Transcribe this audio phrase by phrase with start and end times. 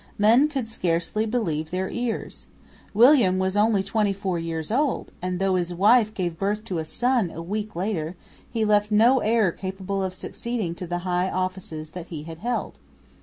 [0.17, 2.47] Men could scarcely believe their ears.
[2.91, 7.29] William was only 24 years old; and, though his wife gave birth to a son
[7.29, 8.15] a week later,
[8.49, 12.79] he left no heir capable of succeeding to the high offices that he had held.